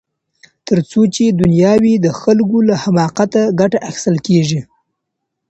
تر 0.67 0.77
څو 0.89 1.01
چي 1.15 1.23
دنیا 1.41 1.73
وي 1.81 1.93
د 1.99 2.07
خلګو 2.19 2.59
له 2.69 2.75
حماقته 2.83 3.41
ګټه 3.59 3.79
اخیستل 3.89 4.17
کیږي. 4.27 4.61